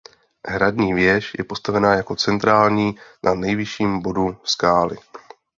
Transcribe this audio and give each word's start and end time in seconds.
Hradní 0.47 0.93
věž 0.93 1.31
je 1.37 1.43
postavena 1.43 1.93
jako 1.93 2.15
centrální 2.15 2.95
na 3.23 3.33
nejvyšším 3.33 4.01
bodu 4.01 4.37
skály. 4.43 4.97